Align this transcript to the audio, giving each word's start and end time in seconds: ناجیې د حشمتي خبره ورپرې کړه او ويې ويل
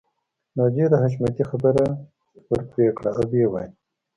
ناجیې 0.57 0.85
د 0.89 0.93
حشمتي 1.03 1.43
خبره 1.51 1.85
ورپرې 2.49 2.87
کړه 2.97 3.11
او 3.17 3.25
ويې 3.31 3.47
ويل 3.51 3.71